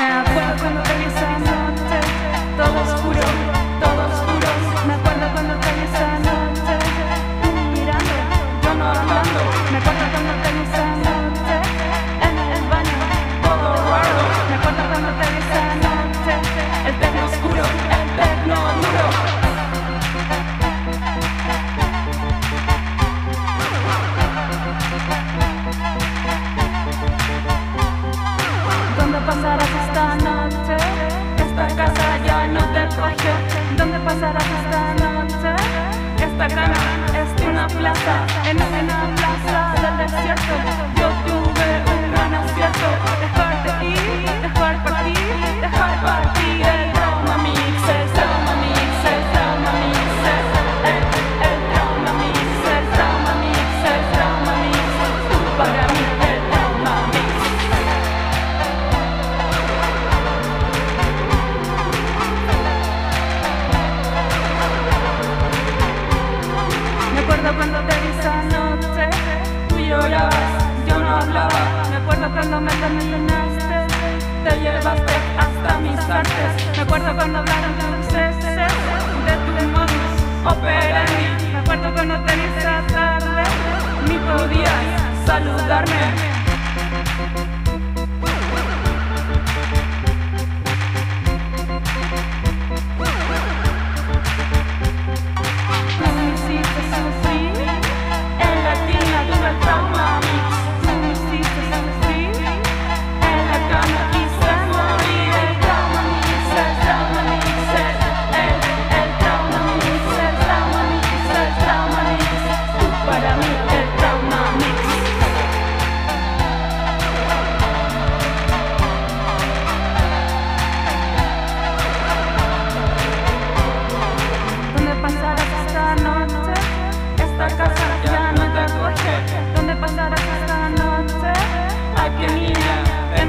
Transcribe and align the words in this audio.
Have 0.00 0.26
fun, 0.28 0.58
come 0.58 1.29
esta 29.62 30.16
noche? 30.16 30.76
Esta 31.36 31.66
casa 31.76 32.18
ya 32.24 32.46
no 32.46 32.60
te 32.72 32.86
cogió. 32.96 33.32
¿Dónde 33.76 33.98
pasarás 34.00 34.44
esta 34.44 34.94
noche? 35.04 35.50
Esta 36.24 36.48
cama 36.48 36.74
es 37.14 37.46
una 37.46 37.66
plaza. 37.66 38.39
cuando 72.32 72.60
me 72.60 72.70
terminaste, 72.70 73.86
te 74.44 74.60
llevaste 74.60 75.12
hasta 75.38 75.78
mis 75.78 75.98
artes. 75.98 76.76
Me 76.76 76.82
acuerdo 76.82 77.14
cuando 77.16 77.38
hablaron 77.38 77.76
de 77.78 77.84
tus 77.96 78.14
de 79.26 79.34
tu 79.44 79.68
modus 79.68 80.12
operandi. 80.44 81.52
Me 81.52 81.58
acuerdo 81.58 81.94
cuando 81.94 82.14
te 82.24 82.36
viste 82.36 82.92
tarde, 82.92 83.42
ni 84.08 84.18
podías 84.18 85.26
saludarme. 85.26 86.29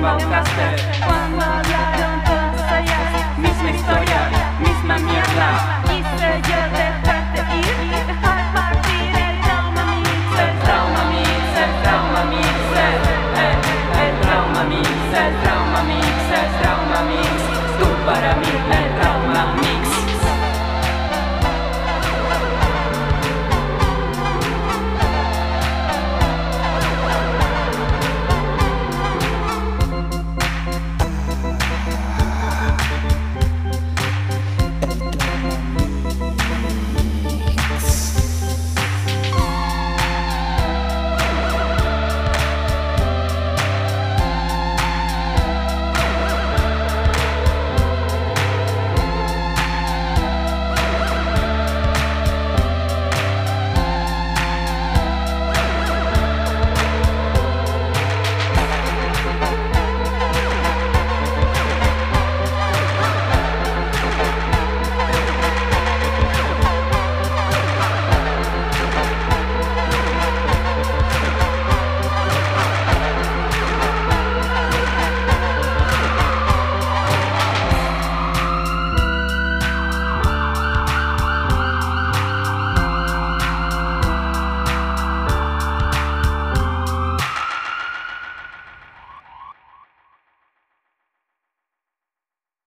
embaucaste 0.01 0.97
cuando 1.05 1.45
hablaron 1.45 2.23
todos 2.23 2.71
allá. 2.71 3.35
Misma 3.37 3.69
historia, 3.69 4.57
misma 4.59 4.97
mierda. 4.97 5.80